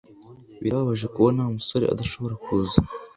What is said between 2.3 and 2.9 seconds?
kuza